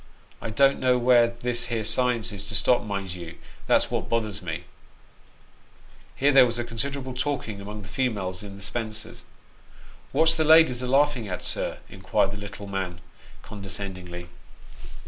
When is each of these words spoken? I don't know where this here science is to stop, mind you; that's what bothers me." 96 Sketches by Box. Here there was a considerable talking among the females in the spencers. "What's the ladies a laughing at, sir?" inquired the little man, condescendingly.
I 0.41 0.49
don't 0.49 0.79
know 0.79 0.97
where 0.97 1.27
this 1.27 1.65
here 1.65 1.83
science 1.83 2.31
is 2.31 2.47
to 2.49 2.55
stop, 2.55 2.83
mind 2.83 3.13
you; 3.13 3.37
that's 3.67 3.91
what 3.91 4.09
bothers 4.09 4.41
me." 4.41 4.63
96 4.63 4.71
Sketches 4.73 5.73
by 5.77 6.07
Box. 6.07 6.19
Here 6.21 6.31
there 6.31 6.45
was 6.47 6.57
a 6.57 6.63
considerable 6.63 7.13
talking 7.13 7.61
among 7.61 7.81
the 7.83 7.87
females 7.87 8.41
in 8.41 8.55
the 8.55 8.63
spencers. 8.63 9.23
"What's 10.11 10.33
the 10.33 10.43
ladies 10.43 10.81
a 10.81 10.87
laughing 10.87 11.27
at, 11.27 11.43
sir?" 11.43 11.77
inquired 11.87 12.31
the 12.31 12.37
little 12.37 12.65
man, 12.65 12.99
condescendingly. 13.43 14.29